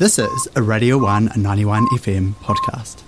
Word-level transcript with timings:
This 0.00 0.18
is 0.18 0.48
a 0.56 0.62
Radio 0.62 0.96
1 0.96 1.32
91 1.36 1.86
FM 1.88 2.32
podcast. 2.36 3.02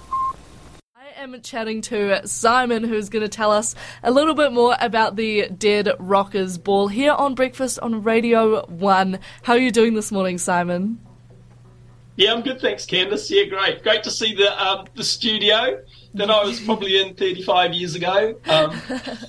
I 0.94 1.06
am 1.16 1.40
chatting 1.40 1.80
to 1.80 2.28
Simon, 2.28 2.84
who's 2.84 3.08
going 3.08 3.22
to 3.22 3.30
tell 3.30 3.50
us 3.50 3.74
a 4.02 4.10
little 4.10 4.34
bit 4.34 4.52
more 4.52 4.76
about 4.78 5.16
the 5.16 5.48
Dead 5.48 5.88
Rockers 5.98 6.58
Ball 6.58 6.88
here 6.88 7.12
on 7.12 7.34
Breakfast 7.34 7.78
on 7.78 8.02
Radio 8.02 8.66
1. 8.66 9.18
How 9.42 9.54
are 9.54 9.58
you 9.58 9.70
doing 9.70 9.94
this 9.94 10.12
morning, 10.12 10.36
Simon? 10.36 11.00
Yeah, 12.16 12.34
I'm 12.34 12.42
good, 12.42 12.60
thanks, 12.60 12.84
Candice. 12.84 13.30
Yeah, 13.30 13.44
great. 13.44 13.82
Great 13.82 14.02
to 14.02 14.10
see 14.10 14.34
the 14.34 14.62
um, 14.62 14.84
the 14.94 15.02
studio 15.02 15.82
that 16.12 16.30
I 16.30 16.44
was 16.44 16.60
probably 16.60 17.00
in 17.00 17.14
35 17.14 17.72
years 17.72 17.94
ago. 17.94 18.38
Um, 18.44 18.78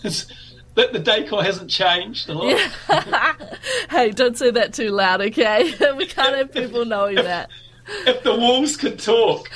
the, 0.76 0.90
the 0.92 1.00
decor 1.00 1.44
hasn't 1.44 1.70
changed 1.70 2.30
a 2.30 2.34
lot. 2.34 2.58
Yeah. 2.90 3.36
hey, 3.90 4.12
don't 4.12 4.38
say 4.38 4.52
that 4.52 4.74
too 4.74 4.90
loud, 4.90 5.22
okay? 5.22 5.74
we 5.98 6.06
can't 6.06 6.36
have 6.36 6.52
people 6.52 6.86
knowing 6.86 7.16
that. 7.16 7.50
If 8.08 8.24
the 8.24 8.34
walls 8.36 8.78
could 8.78 8.98
talk. 8.98 9.52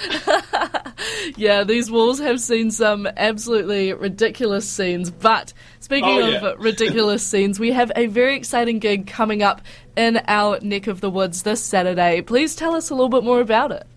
yeah, 1.38 1.64
these 1.64 1.90
walls 1.90 2.20
have 2.20 2.42
seen 2.42 2.72
some 2.72 3.08
absolutely 3.16 3.94
ridiculous 3.94 4.68
scenes. 4.68 5.10
But 5.10 5.54
speaking 5.80 6.10
Oh, 6.22 6.52
of 6.52 6.60
ridiculous 6.60 7.26
scenes, 7.26 7.58
we 7.58 7.72
have 7.72 7.90
a 7.96 8.08
very 8.08 8.36
exciting 8.36 8.80
gig 8.80 9.08
coming 9.08 9.44
up 9.44 9.62
in 9.96 10.22
our 10.28 10.60
neck 10.60 10.88
of 10.88 11.00
the 11.00 11.10
woods 11.10 11.44
this 11.44 11.64
Saturday. 11.64 12.22
Please 12.22 12.54
tell 12.54 12.76
us 12.76 12.90
a 12.90 12.94
little 12.96 13.10
bit 13.10 13.24
more 13.24 13.40
about 13.40 13.72
it. 13.72 13.88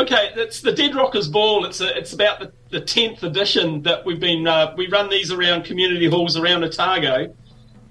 Okay, 0.00 0.32
it's 0.34 0.62
the 0.62 0.72
Dead 0.72 0.94
Rockers 0.94 1.28
Ball. 1.28 1.66
It's 1.66 1.82
a, 1.82 1.94
it's 1.94 2.14
about 2.14 2.40
the, 2.40 2.50
the 2.70 2.80
tenth 2.80 3.22
edition 3.22 3.82
that 3.82 4.06
we've 4.06 4.18
been 4.18 4.46
uh, 4.46 4.72
we 4.74 4.88
run 4.88 5.10
these 5.10 5.30
around 5.30 5.66
community 5.66 6.06
halls 6.06 6.38
around 6.38 6.64
Otago, 6.64 7.34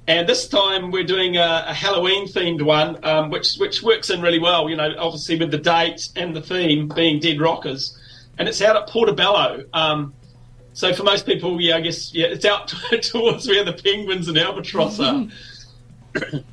and 0.07 0.27
this 0.27 0.47
time 0.47 0.89
we're 0.89 1.03
doing 1.03 1.37
a, 1.37 1.65
a 1.67 1.73
Halloween 1.73 2.27
themed 2.27 2.63
one, 2.63 3.05
um, 3.05 3.29
which 3.29 3.57
which 3.57 3.83
works 3.83 4.09
in 4.09 4.23
really 4.23 4.39
well. 4.39 4.71
You 4.71 4.75
know, 4.75 4.91
obviously 4.97 5.37
with 5.37 5.51
the 5.51 5.59
date 5.59 6.09
and 6.15 6.35
the 6.35 6.41
theme 6.41 6.87
being 6.87 7.19
Dead 7.19 7.39
Rockers, 7.39 7.95
and 8.39 8.49
it's 8.49 8.59
out 8.59 8.75
at 8.75 8.87
Portobello. 8.87 9.65
Um, 9.71 10.15
so 10.73 10.91
for 10.95 11.03
most 11.03 11.27
people, 11.27 11.61
yeah, 11.61 11.75
I 11.75 11.81
guess 11.81 12.11
yeah, 12.11 12.25
it's 12.25 12.43
out 12.43 12.69
towards 13.03 13.47
where 13.47 13.63
the 13.63 13.73
penguins 13.73 14.27
and 14.27 14.35
albatross 14.35 14.99
are. 14.99 15.27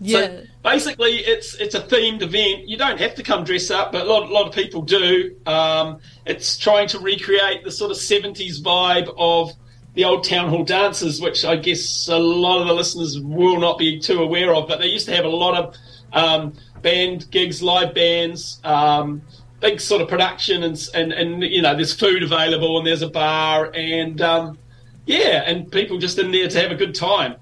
Yeah. 0.00 0.18
So 0.18 0.42
basically, 0.62 1.16
it's 1.18 1.54
it's 1.54 1.74
a 1.74 1.80
themed 1.80 2.22
event. 2.22 2.68
You 2.68 2.76
don't 2.76 2.98
have 3.00 3.14
to 3.16 3.22
come 3.22 3.44
dress 3.44 3.70
up, 3.70 3.92
but 3.92 4.02
a 4.02 4.04
lot, 4.04 4.28
a 4.28 4.32
lot 4.32 4.46
of 4.46 4.54
people 4.54 4.82
do. 4.82 5.36
Um, 5.46 6.00
it's 6.26 6.58
trying 6.58 6.88
to 6.88 6.98
recreate 6.98 7.64
the 7.64 7.70
sort 7.70 7.90
of 7.90 7.96
70s 7.96 8.60
vibe 8.60 9.12
of 9.16 9.52
the 9.94 10.04
old 10.04 10.24
town 10.24 10.48
hall 10.48 10.64
dances, 10.64 11.20
which 11.20 11.44
I 11.44 11.56
guess 11.56 12.08
a 12.08 12.18
lot 12.18 12.60
of 12.60 12.68
the 12.68 12.74
listeners 12.74 13.18
will 13.20 13.58
not 13.58 13.78
be 13.78 13.98
too 13.98 14.22
aware 14.22 14.54
of. 14.54 14.68
But 14.68 14.80
they 14.80 14.86
used 14.86 15.06
to 15.06 15.16
have 15.16 15.24
a 15.24 15.28
lot 15.28 15.56
of 15.56 15.76
um, 16.12 16.54
band 16.82 17.30
gigs, 17.30 17.62
live 17.62 17.94
bands, 17.94 18.60
um, 18.64 19.22
big 19.60 19.80
sort 19.80 20.02
of 20.02 20.08
production, 20.08 20.62
and, 20.62 20.88
and 20.94 21.12
and 21.12 21.42
you 21.42 21.62
know, 21.62 21.74
there's 21.74 21.94
food 21.94 22.22
available, 22.22 22.78
and 22.78 22.86
there's 22.86 23.02
a 23.02 23.10
bar, 23.10 23.70
and 23.74 24.20
um, 24.20 24.58
yeah, 25.06 25.42
and 25.46 25.70
people 25.72 25.98
just 25.98 26.18
in 26.18 26.30
there 26.30 26.48
to 26.48 26.60
have 26.60 26.70
a 26.70 26.76
good 26.76 26.94
time. 26.94 27.36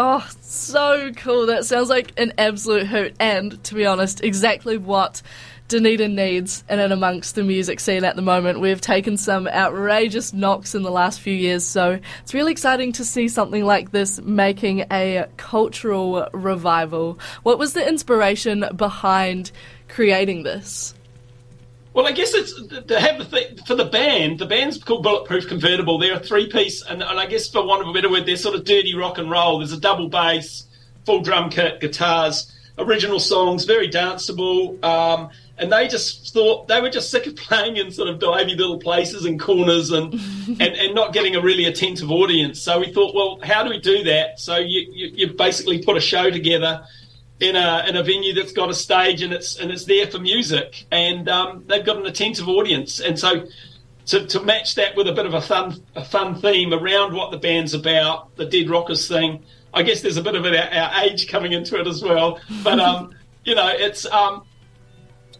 Oh, 0.00 0.24
so 0.40 1.10
cool. 1.16 1.46
That 1.46 1.64
sounds 1.64 1.88
like 1.88 2.12
an 2.20 2.32
absolute 2.38 2.86
hoot. 2.86 3.16
And 3.18 3.62
to 3.64 3.74
be 3.74 3.84
honest, 3.84 4.22
exactly 4.22 4.78
what 4.78 5.22
Dunedin 5.66 6.14
needs 6.14 6.62
in 6.70 6.78
and 6.78 6.92
amongst 6.92 7.34
the 7.34 7.42
music 7.42 7.80
scene 7.80 8.04
at 8.04 8.14
the 8.14 8.22
moment. 8.22 8.60
We've 8.60 8.80
taken 8.80 9.16
some 9.16 9.48
outrageous 9.48 10.32
knocks 10.32 10.76
in 10.76 10.84
the 10.84 10.92
last 10.92 11.20
few 11.20 11.34
years, 11.34 11.64
so 11.64 11.98
it's 12.22 12.32
really 12.32 12.52
exciting 12.52 12.92
to 12.92 13.04
see 13.04 13.26
something 13.26 13.64
like 13.64 13.90
this 13.90 14.20
making 14.20 14.84
a 14.92 15.26
cultural 15.36 16.28
revival. 16.32 17.18
What 17.42 17.58
was 17.58 17.72
the 17.72 17.86
inspiration 17.86 18.66
behind 18.76 19.50
creating 19.88 20.44
this? 20.44 20.94
Well, 21.98 22.06
I 22.06 22.12
guess 22.12 22.32
it's 22.32 22.54
to 22.54 23.00
have 23.00 23.18
the 23.18 23.24
thing 23.24 23.56
for 23.66 23.74
the 23.74 23.84
band. 23.84 24.38
The 24.38 24.46
band's 24.46 24.80
called 24.80 25.02
Bulletproof 25.02 25.48
Convertible. 25.48 25.98
They're 25.98 26.14
a 26.14 26.20
three-piece, 26.20 26.82
and, 26.82 27.02
and 27.02 27.18
I 27.18 27.26
guess 27.26 27.48
for 27.48 27.66
want 27.66 27.82
of 27.82 27.88
a 27.88 27.92
better 27.92 28.08
word, 28.08 28.24
they're 28.24 28.36
sort 28.36 28.54
of 28.54 28.62
dirty 28.62 28.94
rock 28.94 29.18
and 29.18 29.28
roll. 29.28 29.58
There's 29.58 29.72
a 29.72 29.80
double 29.80 30.08
bass, 30.08 30.68
full 31.04 31.22
drum 31.22 31.50
kit, 31.50 31.80
guitars, 31.80 32.54
original 32.78 33.18
songs, 33.18 33.64
very 33.64 33.88
danceable. 33.88 34.80
Um, 34.84 35.30
and 35.56 35.72
they 35.72 35.88
just 35.88 36.32
thought 36.32 36.68
they 36.68 36.80
were 36.80 36.88
just 36.88 37.10
sick 37.10 37.26
of 37.26 37.34
playing 37.48 37.78
in 37.78 37.90
sort 37.90 38.08
of 38.08 38.20
divey 38.20 38.56
little 38.56 38.78
places 38.78 39.24
and 39.24 39.40
corners 39.40 39.90
and, 39.90 40.14
and, 40.48 40.62
and 40.62 40.94
not 40.94 41.12
getting 41.12 41.34
a 41.34 41.42
really 41.42 41.64
attentive 41.64 42.12
audience. 42.12 42.62
So 42.62 42.78
we 42.78 42.92
thought, 42.92 43.12
well, 43.12 43.40
how 43.42 43.64
do 43.64 43.70
we 43.70 43.80
do 43.80 44.04
that? 44.04 44.38
So 44.38 44.56
you, 44.56 44.86
you, 44.92 45.10
you 45.14 45.32
basically 45.32 45.82
put 45.82 45.96
a 45.96 46.00
show 46.00 46.30
together 46.30 46.86
in 47.40 47.56
a 47.56 47.84
in 47.88 47.96
a 47.96 48.02
venue 48.02 48.34
that's 48.34 48.52
got 48.52 48.68
a 48.68 48.74
stage 48.74 49.22
and 49.22 49.32
it's 49.32 49.58
and 49.58 49.70
it's 49.70 49.84
there 49.84 50.06
for 50.06 50.18
music 50.18 50.86
and 50.90 51.28
um, 51.28 51.64
they've 51.66 51.84
got 51.84 51.96
an 51.96 52.06
attentive 52.06 52.48
audience. 52.48 53.00
And 53.00 53.18
so 53.18 53.46
to, 54.06 54.26
to 54.26 54.40
match 54.40 54.74
that 54.76 54.96
with 54.96 55.06
a 55.06 55.12
bit 55.12 55.26
of 55.26 55.34
a 55.34 55.40
fun 55.40 55.82
a 55.94 56.04
fun 56.04 56.40
theme 56.40 56.72
around 56.72 57.14
what 57.14 57.30
the 57.30 57.38
band's 57.38 57.74
about 57.74 58.34
the 58.36 58.44
Dead 58.44 58.68
Rockers 58.68 59.06
thing 59.06 59.44
I 59.72 59.82
guess 59.82 60.00
there's 60.00 60.16
a 60.16 60.22
bit 60.22 60.34
of 60.34 60.44
our, 60.44 60.56
our 60.56 61.04
age 61.04 61.28
coming 61.28 61.52
into 61.52 61.78
it 61.78 61.86
as 61.86 62.02
well. 62.02 62.40
But 62.62 62.80
um, 62.80 63.14
you 63.44 63.54
know 63.54 63.68
it's 63.68 64.06
um, 64.06 64.44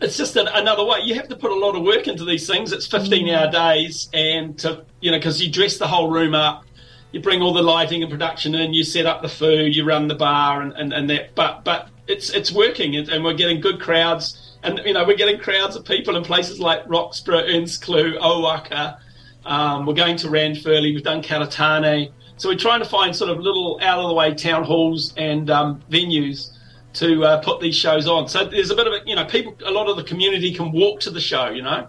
it's 0.00 0.16
just 0.16 0.36
an, 0.36 0.48
another 0.48 0.84
way. 0.84 1.00
You 1.02 1.14
have 1.14 1.28
to 1.28 1.36
put 1.36 1.50
a 1.50 1.54
lot 1.54 1.74
of 1.74 1.82
work 1.82 2.06
into 2.08 2.24
these 2.24 2.46
things. 2.46 2.72
It's 2.72 2.86
15 2.86 3.28
hour 3.30 3.50
days 3.50 4.08
and 4.12 4.58
to 4.60 4.84
you 5.00 5.10
know 5.10 5.18
because 5.18 5.42
you 5.42 5.50
dress 5.50 5.78
the 5.78 5.88
whole 5.88 6.10
room 6.10 6.34
up 6.34 6.64
you 7.12 7.20
bring 7.20 7.40
all 7.40 7.52
the 7.52 7.62
lighting 7.62 8.02
and 8.02 8.10
production 8.10 8.54
in, 8.54 8.74
you 8.74 8.84
set 8.84 9.06
up 9.06 9.22
the 9.22 9.28
food, 9.28 9.74
you 9.74 9.84
run 9.84 10.08
the 10.08 10.14
bar, 10.14 10.60
and, 10.62 10.72
and, 10.72 10.92
and 10.92 11.10
that. 11.10 11.34
But 11.34 11.64
but 11.64 11.88
it's 12.06 12.30
it's 12.30 12.52
working, 12.52 12.96
and, 12.96 13.08
and 13.08 13.24
we're 13.24 13.34
getting 13.34 13.60
good 13.60 13.80
crowds, 13.80 14.56
and 14.62 14.80
you 14.84 14.92
know 14.92 15.04
we're 15.04 15.16
getting 15.16 15.38
crowds 15.38 15.76
of 15.76 15.84
people 15.84 16.16
in 16.16 16.24
places 16.24 16.60
like 16.60 16.82
Roxburgh, 16.86 17.46
Insklu, 17.46 18.18
Owaka. 18.18 18.98
Um, 19.44 19.86
we're 19.86 19.94
going 19.94 20.16
to 20.18 20.28
Ranfurly, 20.28 20.94
we've 20.94 21.02
done 21.02 21.22
Karitane, 21.22 22.12
so 22.36 22.48
we're 22.48 22.56
trying 22.56 22.80
to 22.80 22.88
find 22.88 23.14
sort 23.16 23.30
of 23.30 23.38
little 23.38 23.78
out 23.82 23.98
of 23.98 24.08
the 24.08 24.14
way 24.14 24.34
town 24.34 24.64
halls 24.64 25.14
and 25.16 25.48
um, 25.48 25.80
venues 25.90 26.50
to 26.94 27.24
uh, 27.24 27.40
put 27.42 27.60
these 27.60 27.76
shows 27.76 28.06
on. 28.08 28.28
So 28.28 28.44
there's 28.44 28.70
a 28.70 28.76
bit 28.76 28.86
of 28.86 28.92
a 28.92 29.00
you 29.06 29.16
know 29.16 29.24
people, 29.24 29.54
a 29.64 29.70
lot 29.70 29.88
of 29.88 29.96
the 29.96 30.04
community 30.04 30.52
can 30.52 30.72
walk 30.72 31.00
to 31.00 31.10
the 31.10 31.20
show, 31.20 31.48
you 31.48 31.62
know. 31.62 31.88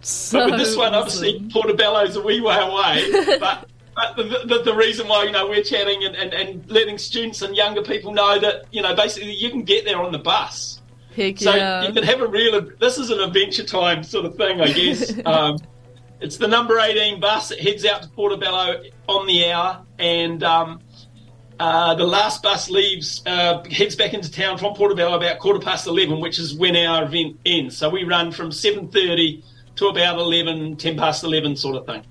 So 0.00 0.38
But 0.38 0.52
with 0.52 0.60
this 0.60 0.76
one, 0.76 0.94
obviously, 0.94 1.36
awesome. 1.36 1.50
Portobello's 1.50 2.16
a 2.16 2.22
wee 2.22 2.40
way 2.40 2.56
away. 2.56 3.38
but 3.40 3.68
the, 4.16 4.42
the, 4.44 4.62
the 4.62 4.74
reason 4.74 5.08
why 5.08 5.24
you 5.24 5.32
know 5.32 5.48
we're 5.48 5.62
chatting 5.62 6.04
and, 6.04 6.14
and, 6.14 6.34
and 6.34 6.70
letting 6.70 6.98
students 6.98 7.42
and 7.42 7.56
younger 7.56 7.82
people 7.82 8.12
know 8.12 8.38
that 8.38 8.64
you 8.70 8.82
know 8.82 8.94
basically 8.94 9.32
you 9.32 9.50
can 9.50 9.62
get 9.62 9.84
there 9.84 10.00
on 10.00 10.12
the 10.12 10.18
bus. 10.18 10.80
Heck 11.14 11.38
So 11.38 11.54
yeah. 11.54 11.86
you 11.86 11.92
can 11.94 12.02
have 12.02 12.20
a 12.20 12.26
real. 12.26 12.60
This 12.78 12.98
is 12.98 13.10
an 13.10 13.20
adventure 13.20 13.64
time 13.64 14.04
sort 14.04 14.26
of 14.26 14.36
thing, 14.36 14.60
I 14.60 14.72
guess. 14.72 15.14
um, 15.26 15.58
it's 16.20 16.36
the 16.36 16.48
number 16.48 16.78
eighteen 16.78 17.20
bus. 17.20 17.50
It 17.50 17.60
heads 17.60 17.84
out 17.84 18.02
to 18.02 18.08
Portobello 18.10 18.82
on 19.08 19.26
the 19.26 19.50
hour, 19.50 19.82
and 19.98 20.42
um, 20.42 20.80
uh, 21.58 21.94
the 21.94 22.04
last 22.04 22.42
bus 22.42 22.68
leaves, 22.68 23.22
uh, 23.24 23.64
heads 23.64 23.96
back 23.96 24.12
into 24.12 24.30
town 24.30 24.58
from 24.58 24.74
Portobello 24.74 25.16
about 25.16 25.38
quarter 25.38 25.60
past 25.60 25.86
eleven, 25.86 26.20
which 26.20 26.38
is 26.38 26.54
when 26.54 26.76
our 26.76 27.04
event 27.04 27.40
ends. 27.46 27.78
So 27.78 27.88
we 27.88 28.04
run 28.04 28.30
from 28.30 28.52
seven 28.52 28.88
thirty 28.88 29.42
to 29.76 29.88
about 29.88 30.18
11, 30.18 30.76
10 30.76 30.96
past 30.96 31.22
eleven, 31.22 31.54
sort 31.54 31.76
of 31.76 31.86
thing. 31.86 32.02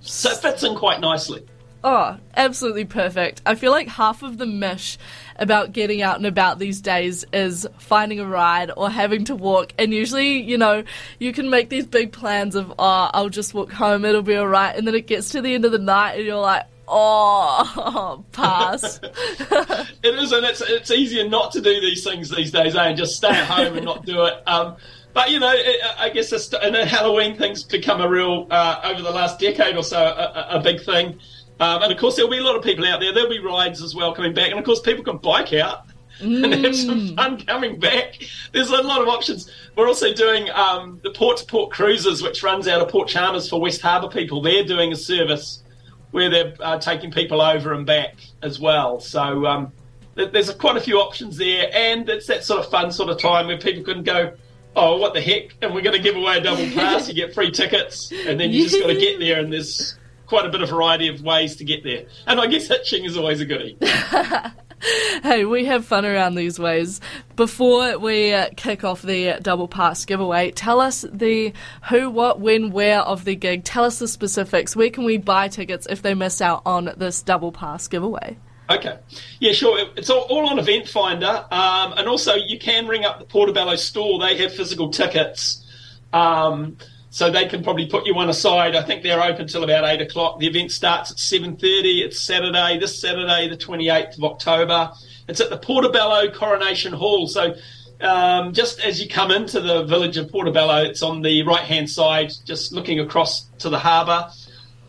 So 0.00 0.30
it 0.30 0.38
fits 0.38 0.62
in 0.62 0.74
quite 0.76 1.00
nicely. 1.00 1.46
Oh, 1.82 2.18
absolutely 2.36 2.84
perfect. 2.84 3.40
I 3.46 3.54
feel 3.54 3.70
like 3.70 3.88
half 3.88 4.22
of 4.22 4.36
the 4.36 4.44
mish 4.44 4.98
about 5.36 5.72
getting 5.72 6.02
out 6.02 6.16
and 6.16 6.26
about 6.26 6.58
these 6.58 6.80
days 6.82 7.24
is 7.32 7.66
finding 7.78 8.20
a 8.20 8.26
ride 8.26 8.70
or 8.76 8.90
having 8.90 9.24
to 9.26 9.34
walk. 9.34 9.72
And 9.78 9.92
usually, 9.92 10.42
you 10.42 10.58
know, 10.58 10.84
you 11.18 11.32
can 11.32 11.48
make 11.48 11.70
these 11.70 11.86
big 11.86 12.12
plans 12.12 12.54
of, 12.54 12.70
oh, 12.78 13.10
I'll 13.14 13.30
just 13.30 13.54
walk 13.54 13.72
home, 13.72 14.04
it'll 14.04 14.20
be 14.20 14.36
alright. 14.36 14.76
And 14.76 14.86
then 14.86 14.94
it 14.94 15.06
gets 15.06 15.30
to 15.30 15.40
the 15.40 15.54
end 15.54 15.64
of 15.64 15.72
the 15.72 15.78
night 15.78 16.16
and 16.16 16.26
you're 16.26 16.36
like, 16.36 16.64
oh, 16.86 18.24
pass. 18.32 19.00
It 20.02 20.14
is, 20.18 20.32
and 20.32 20.46
it's 20.46 20.62
it's 20.62 20.90
easier 20.90 21.28
not 21.28 21.52
to 21.52 21.60
do 21.60 21.78
these 21.80 22.02
things 22.02 22.30
these 22.30 22.50
days, 22.50 22.74
eh? 22.74 22.82
And 22.82 22.96
just 22.96 23.16
stay 23.16 23.28
at 23.28 23.46
home 23.46 23.76
and 23.76 23.84
not 23.84 24.06
do 24.06 24.24
it. 24.24 24.42
Um, 24.46 24.76
but 25.12 25.30
you 25.30 25.40
know, 25.40 25.52
it, 25.52 25.80
I 25.98 26.10
guess 26.10 26.32
and 26.52 26.74
the 26.74 26.86
Halloween 26.86 27.36
thing's 27.36 27.62
become 27.62 28.00
a 28.00 28.08
real 28.08 28.46
uh, 28.50 28.80
over 28.84 29.02
the 29.02 29.10
last 29.10 29.38
decade 29.38 29.76
or 29.76 29.82
so 29.82 29.98
a, 29.98 30.58
a, 30.58 30.60
big 30.60 30.82
thing. 30.82 31.18
Um, 31.58 31.82
and 31.82 31.92
of 31.92 31.98
course, 31.98 32.16
there'll 32.16 32.30
be 32.30 32.38
a 32.38 32.42
lot 32.42 32.56
of 32.56 32.62
people 32.62 32.86
out 32.86 33.00
there. 33.00 33.12
There'll 33.12 33.28
be 33.28 33.40
rides 33.40 33.82
as 33.82 33.94
well 33.94 34.14
coming 34.14 34.32
back, 34.32 34.50
and 34.50 34.58
of 34.58 34.64
course, 34.64 34.80
people 34.80 35.04
can 35.04 35.18
bike 35.18 35.52
out 35.52 35.86
and 36.20 36.52
have 36.52 36.76
some 36.76 37.16
fun 37.16 37.40
coming 37.44 37.78
back. 37.78 38.22
There's 38.52 38.70
a 38.70 38.82
lot 38.82 39.02
of 39.02 39.08
options. 39.08 39.50
We're 39.76 39.88
also 39.88 40.12
doing 40.12 40.50
um, 40.50 41.00
the 41.02 41.10
port 41.10 41.38
to 41.38 41.46
port 41.46 41.72
cruises, 41.72 42.22
which 42.22 42.42
runs 42.42 42.68
out 42.68 42.80
of 42.80 42.88
Port 42.88 43.08
Chalmers 43.08 43.48
for 43.48 43.60
West 43.60 43.80
Harbour 43.80 44.08
people. 44.08 44.42
They're 44.42 44.64
doing 44.64 44.92
a 44.92 44.96
service 44.96 45.62
where 46.10 46.28
they're 46.28 46.54
uh, 46.60 46.78
taking 46.78 47.10
people 47.10 47.40
over 47.40 47.72
and 47.72 47.86
back 47.86 48.16
as 48.42 48.58
well. 48.60 49.00
So 49.00 49.46
um, 49.46 49.72
there's 50.14 50.48
a, 50.48 50.54
quite 50.54 50.76
a 50.76 50.80
few 50.80 50.98
options 50.98 51.36
there, 51.36 51.70
and 51.72 52.08
it's 52.08 52.26
that 52.26 52.44
sort 52.44 52.60
of 52.60 52.70
fun 52.70 52.90
sort 52.90 53.10
of 53.10 53.18
time 53.18 53.46
where 53.46 53.58
people 53.58 53.82
can 53.82 54.02
go, 54.02 54.32
"Oh, 54.76 54.96
what 54.96 55.14
the 55.14 55.20
heck?" 55.20 55.54
And 55.62 55.74
we're 55.74 55.82
going 55.82 55.96
to 55.96 56.02
give 56.02 56.16
away 56.16 56.38
a 56.38 56.40
double 56.40 56.68
pass. 56.70 57.08
you 57.08 57.14
get 57.14 57.34
free 57.34 57.50
tickets, 57.50 58.12
and 58.26 58.38
then 58.38 58.50
you 58.50 58.64
just 58.68 58.80
got 58.80 58.88
to 58.88 58.98
get 58.98 59.18
there. 59.18 59.40
And 59.40 59.52
there's 59.52 59.98
quite 60.26 60.46
a 60.46 60.48
bit 60.48 60.62
of 60.62 60.70
variety 60.70 61.08
of 61.08 61.22
ways 61.22 61.56
to 61.56 61.64
get 61.64 61.82
there. 61.82 62.04
And 62.26 62.40
I 62.40 62.46
guess 62.46 62.68
hitching 62.68 63.04
is 63.04 63.16
always 63.16 63.40
a 63.40 63.44
goodie. 63.44 63.76
hey, 65.22 65.44
we 65.44 65.64
have 65.66 65.84
fun 65.84 66.06
around 66.06 66.36
these 66.36 66.58
ways. 66.58 67.00
Before 67.36 67.98
we 67.98 68.32
uh, 68.32 68.48
kick 68.56 68.84
off 68.84 69.02
the 69.02 69.38
double 69.42 69.68
pass 69.68 70.04
giveaway, 70.04 70.52
tell 70.52 70.80
us 70.80 71.04
the 71.12 71.52
who, 71.88 72.08
what, 72.08 72.40
when, 72.40 72.70
where 72.70 73.00
of 73.00 73.24
the 73.24 73.34
gig. 73.34 73.64
Tell 73.64 73.84
us 73.84 73.98
the 73.98 74.08
specifics. 74.08 74.76
Where 74.76 74.90
can 74.90 75.04
we 75.04 75.18
buy 75.18 75.48
tickets 75.48 75.86
if 75.90 76.00
they 76.00 76.14
miss 76.14 76.40
out 76.40 76.62
on 76.64 76.92
this 76.96 77.22
double 77.22 77.52
pass 77.52 77.88
giveaway? 77.88 78.38
Okay. 78.70 78.98
Yeah, 79.40 79.52
sure. 79.52 79.88
It's 79.96 80.10
all, 80.10 80.22
all 80.30 80.48
on 80.48 80.58
Eventfinda. 80.58 81.52
Um, 81.52 81.94
and 81.96 82.06
also, 82.06 82.34
you 82.36 82.58
can 82.58 82.86
ring 82.86 83.04
up 83.04 83.18
the 83.18 83.24
Portobello 83.24 83.74
store. 83.74 84.20
They 84.20 84.36
have 84.38 84.54
physical 84.54 84.90
tickets. 84.90 85.66
Um, 86.12 86.76
so 87.10 87.28
they 87.32 87.48
can 87.48 87.64
probably 87.64 87.88
put 87.88 88.06
you 88.06 88.14
one 88.14 88.28
aside. 88.28 88.76
I 88.76 88.82
think 88.82 89.02
they're 89.02 89.22
open 89.22 89.48
till 89.48 89.64
about 89.64 89.84
eight 89.84 90.00
o'clock. 90.00 90.38
The 90.38 90.46
event 90.46 90.70
starts 90.70 91.10
at 91.10 91.18
seven 91.18 91.56
thirty. 91.56 92.02
It's 92.02 92.20
Saturday, 92.20 92.78
this 92.78 93.00
Saturday, 93.00 93.48
the 93.48 93.56
twenty 93.56 93.88
eighth 93.88 94.16
of 94.16 94.22
October. 94.22 94.92
It's 95.26 95.40
at 95.40 95.50
the 95.50 95.58
Portobello 95.58 96.30
Coronation 96.30 96.92
Hall. 96.92 97.26
So 97.26 97.56
um, 98.00 98.52
just 98.52 98.80
as 98.80 99.02
you 99.02 99.08
come 99.08 99.32
into 99.32 99.60
the 99.60 99.82
village 99.84 100.16
of 100.16 100.30
Portobello, 100.30 100.84
it's 100.84 101.02
on 101.02 101.22
the 101.22 101.42
right 101.42 101.64
hand 101.64 101.90
side, 101.90 102.32
just 102.44 102.70
looking 102.70 103.00
across 103.00 103.42
to 103.58 103.68
the 103.68 103.78
harbour. 103.80 104.30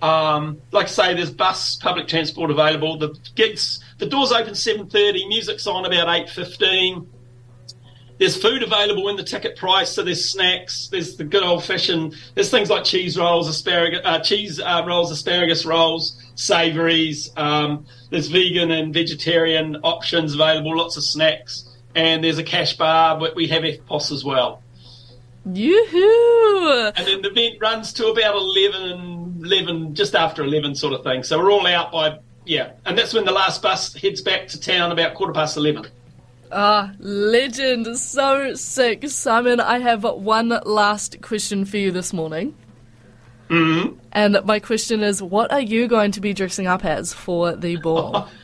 Um, 0.02 0.62
like 0.72 0.88
I 0.88 0.90
say, 0.90 1.14
there's 1.14 1.32
bus, 1.32 1.76
public 1.76 2.08
transport 2.08 2.50
available. 2.50 2.98
The 2.98 3.16
gigs, 3.36 3.84
the 4.00 4.06
doors 4.06 4.32
open 4.32 4.56
seven 4.56 4.90
thirty. 4.90 5.28
Music's 5.28 5.68
on 5.68 5.86
about 5.86 6.10
eight 6.10 6.30
fifteen. 6.30 7.08
There's 8.18 8.40
food 8.40 8.62
available 8.62 9.10
in 9.10 9.16
the 9.16 9.24
ticket 9.24 9.58
price, 9.58 9.90
so 9.90 10.04
there's 10.04 10.30
snacks. 10.30 10.90
There's 10.90 11.18
the 11.18 11.24
good 11.24 11.42
old 11.42 11.64
fashioned. 11.64 12.16
There's 12.36 12.52
things 12.52 12.70
like 12.70 12.84
cheese 12.84 13.18
rolls, 13.18 13.48
asparagus, 13.48 14.02
uh, 14.04 14.20
cheese 14.20 14.60
uh, 14.60 14.84
rolls, 14.86 15.12
asparagus 15.12 15.66
rolls, 15.66 16.22
savouries. 16.36 17.32
Um, 17.36 17.86
there's 18.12 18.28
vegan 18.28 18.70
and 18.70 18.94
vegetarian 18.94 19.78
options 19.78 20.36
available. 20.36 20.78
Lots 20.78 20.98
of 20.98 21.04
snacks, 21.04 21.68
and 21.96 22.24
there's 22.24 22.38
a 22.38 22.44
cash 22.44 22.78
bar. 22.78 23.20
But 23.20 23.36
we 23.36 23.48
have 23.48 23.64
EFTPOS 23.64 24.12
as 24.12 24.24
well. 24.24 24.62
Yoo-hoo! 25.52 26.92
And 26.96 27.08
then 27.08 27.22
the 27.24 27.32
event 27.32 27.56
runs 27.60 27.92
to 27.94 28.08
about 28.08 28.36
11, 28.36 29.21
11, 29.44 29.96
just 29.96 30.16
after 30.16 30.44
11 30.44 30.76
sort 30.76 30.94
of 30.94 31.04
thing. 31.04 31.24
So 31.24 31.38
we're 31.40 31.52
all 31.52 31.68
out 31.68 31.92
by, 31.92 32.20
yeah. 32.46 32.72
And 32.86 32.98
that's 32.98 33.14
when 33.14 33.26
the 33.26 33.32
last 33.32 33.62
bus 33.62 33.94
heads 33.94 34.22
back 34.22 34.48
to 34.50 34.60
town 34.60 34.92
about 34.92 35.14
quarter 35.14 35.34
past 35.34 35.58
11. 35.58 35.88
Ah, 36.52 36.92
legend. 37.00 37.98
So 37.98 38.54
sick. 38.56 39.08
Simon, 39.10 39.60
I 39.60 39.80
have 39.80 40.04
one 40.04 40.50
last 40.66 41.22
question 41.22 41.66
for 41.66 41.78
you 41.78 41.92
this 41.92 42.12
morning. 42.12 42.56
Mm-hmm. 43.50 43.98
And 44.14 44.40
my 44.46 44.60
question 44.60 45.02
is 45.02 45.22
what 45.22 45.52
are 45.52 45.62
you 45.62 45.88
going 45.88 46.12
to 46.14 46.22
be 46.22 46.34
dressing 46.34 46.68
up 46.68 46.86
as 46.86 47.14
for 47.14 47.56
the 47.56 47.78
ball? 47.78 48.28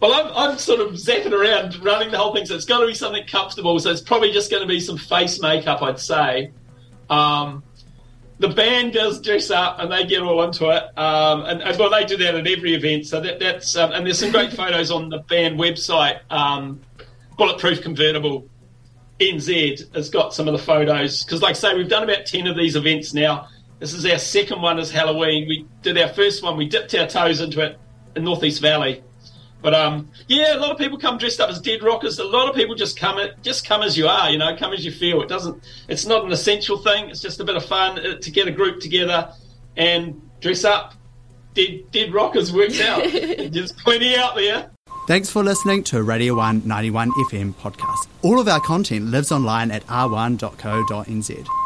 Well, 0.00 0.12
I'm, 0.12 0.50
I'm 0.50 0.58
sort 0.58 0.80
of 0.80 0.94
zapping 0.94 1.32
around 1.32 1.82
running 1.82 2.10
the 2.10 2.18
whole 2.18 2.34
thing, 2.34 2.44
so 2.44 2.56
it's 2.56 2.64
got 2.64 2.80
to 2.80 2.86
be 2.88 2.94
something 2.94 3.24
comfortable. 3.26 3.78
So 3.78 3.90
it's 3.90 4.00
probably 4.00 4.32
just 4.32 4.50
going 4.50 4.60
to 4.60 4.66
be 4.66 4.80
some 4.80 4.98
face 4.98 5.40
makeup, 5.40 5.80
I'd 5.80 6.00
say. 6.00 6.50
Um, 7.08 7.62
the 8.38 8.48
band 8.48 8.92
does 8.92 9.20
dress 9.20 9.50
up 9.50 9.78
and 9.78 9.90
they 9.92 10.04
get 10.04 10.22
all 10.22 10.42
into 10.42 10.68
it. 10.70 10.98
Um, 10.98 11.44
and, 11.44 11.62
and, 11.62 11.78
well, 11.78 11.90
they 11.90 12.04
do 12.04 12.16
that 12.16 12.34
at 12.34 12.46
every 12.46 12.74
event. 12.74 13.06
So 13.06 13.20
that, 13.20 13.38
that's 13.38 13.76
um, 13.76 13.92
and 13.92 14.04
there's 14.06 14.18
some 14.18 14.32
great 14.32 14.52
photos 14.56 14.90
on 14.90 15.08
the 15.08 15.18
band 15.18 15.58
website. 15.58 16.20
Um, 16.30 16.80
Bulletproof 17.36 17.82
Convertible 17.82 18.48
NZ 19.20 19.94
has 19.94 20.10
got 20.10 20.34
some 20.34 20.48
of 20.48 20.52
the 20.52 20.58
photos 20.58 21.24
because, 21.24 21.42
like 21.42 21.50
I 21.50 21.54
say, 21.54 21.74
we've 21.74 21.88
done 21.88 22.02
about 22.02 22.26
ten 22.26 22.46
of 22.46 22.56
these 22.56 22.76
events 22.76 23.14
now. 23.14 23.48
This 23.78 23.94
is 23.94 24.06
our 24.06 24.18
second 24.18 24.62
one 24.62 24.78
as 24.78 24.90
Halloween. 24.90 25.48
We 25.48 25.66
did 25.82 25.98
our 25.98 26.08
first 26.08 26.42
one. 26.42 26.56
We 26.56 26.68
dipped 26.68 26.94
our 26.94 27.06
toes 27.06 27.40
into 27.40 27.60
it 27.60 27.78
in 28.14 28.24
Northeast 28.24 28.60
Valley. 28.60 29.02
But 29.62 29.74
um, 29.74 30.10
yeah, 30.26 30.56
a 30.56 30.58
lot 30.58 30.70
of 30.70 30.78
people 30.78 30.98
come 30.98 31.18
dressed 31.18 31.40
up 31.40 31.48
as 31.48 31.60
dead 31.60 31.82
rockers. 31.82 32.18
A 32.18 32.24
lot 32.24 32.48
of 32.48 32.54
people 32.54 32.74
just 32.74 32.98
come 32.98 33.18
just 33.42 33.66
come 33.66 33.82
as 33.82 33.96
you 33.96 34.08
are, 34.08 34.30
you 34.30 34.38
know, 34.38 34.56
come 34.56 34.72
as 34.72 34.84
you 34.84 34.90
feel. 34.90 35.22
It 35.22 35.28
doesn't. 35.28 35.62
It's 35.88 36.04
not 36.04 36.24
an 36.24 36.32
essential 36.32 36.78
thing. 36.78 37.08
It's 37.10 37.20
just 37.20 37.40
a 37.40 37.44
bit 37.44 37.56
of 37.56 37.64
fun 37.64 37.98
uh, 37.98 38.16
to 38.16 38.30
get 38.30 38.48
a 38.48 38.50
group 38.50 38.80
together 38.80 39.32
and 39.76 40.20
dress 40.40 40.64
up. 40.64 40.94
Dead 41.54 41.84
dead 41.92 42.12
rockers 42.12 42.52
works 42.52 42.80
out. 42.80 43.04
There's 43.12 43.72
plenty 43.72 44.16
out 44.16 44.34
there. 44.34 44.70
Thanks 45.06 45.30
for 45.30 45.42
listening 45.42 45.82
to 45.84 46.02
Radio 46.02 46.36
191 46.36 47.10
FM 47.30 47.54
podcast. 47.54 48.06
All 48.22 48.38
of 48.38 48.46
our 48.46 48.60
content 48.60 49.06
lives 49.06 49.32
online 49.32 49.70
at 49.70 49.84
r1.co.nz. 49.86 51.61